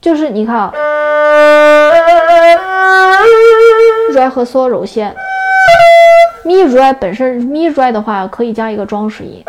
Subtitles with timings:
[0.00, 0.72] 就是你看啊
[4.14, 5.14] ，re 和嗦柔弦
[6.42, 9.44] ，mi re 本身 mi re 的话可以加一个装饰音。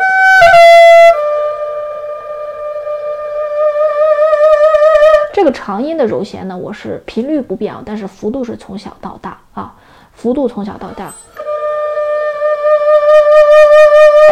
[5.32, 9.72] 这个长音的柔弦呢，我是频率不变啊，但是幅度是从小到大啊，
[10.14, 11.10] 幅度从小到大。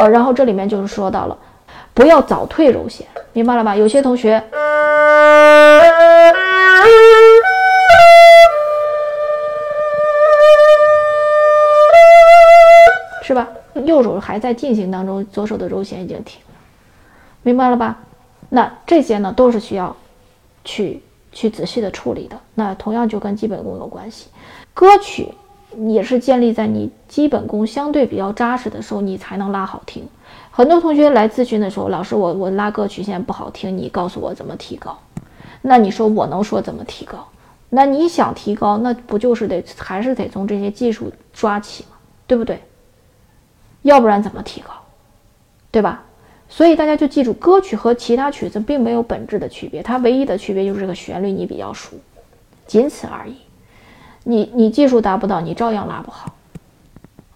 [0.01, 1.37] 呃，然后这里面就是说到了，
[1.95, 3.75] 不要早退柔弦，明白了吧？
[3.75, 4.45] 有些同学。
[13.23, 13.47] 是吧？
[13.85, 16.55] 右手还在进行当中，左手的揉弦已经停了，
[17.43, 18.01] 明白了吧？
[18.49, 19.95] 那这些呢，都是需要
[20.65, 22.37] 去去仔细的处理的。
[22.55, 24.27] 那同样就跟基本功有关系，
[24.75, 25.29] 歌曲
[25.87, 30.09] 也是建立在你基本功相对比较扎实的时候，你才能拉好听。
[30.51, 34.99] 很多同学来咨询的时候，老师，我我拉歌曲现在不好听，你告诉我怎么提高？
[35.63, 37.29] 那你说我能说怎么提高？
[37.69, 41.97] 那你想提高，那不就是得还是得从这些技术抓起吗？
[42.27, 42.63] 对不对？
[43.83, 44.71] 要不然怎么提高，
[45.71, 46.03] 对吧？
[46.49, 51.97] 所以大家就记住，歌曲和其他曲子并没有本质的区别，它唯一的区别就是这个旋律你比较熟，
[52.67, 53.37] 仅此而已。
[54.25, 56.35] 你你技术达不到，你照样拉不好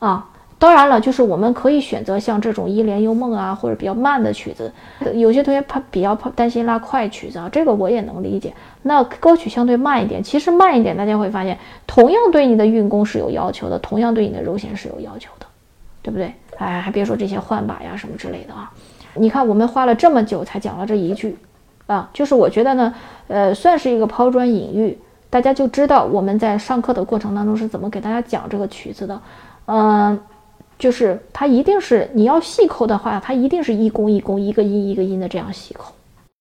[0.00, 0.30] 啊。
[0.64, 4.72] 当然了，就是我们可以选择像这种《一帘幽梦》啊，或者比较慢的曲子。
[5.12, 8.54] 有些同学怕比较怕担心拉快曲子啊，这个我也能理解。
[8.80, 15.44] 那歌曲相对慢一点，其实慢一点，大家会发现，同样对你的运功是有要求的，同样对你的柔弦是有要求的。
[16.00, 16.32] 对不对？
[16.56, 18.70] 哎，还别说这些换把呀什么之类的啊！
[19.16, 21.36] 你看，我们花了这么久才讲了这一句，
[21.86, 22.94] 啊，就是我觉得呢，
[23.28, 29.20] 呃，算是一个抛砖引玉，大家就知道我们在上课的过程当中是怎么给大家讲这个曲子的。
[29.66, 30.20] 嗯，
[30.78, 35.92] 就是它一定是你要细抠的话，它一定是一弓一弓，一个音一个音的这样细抠。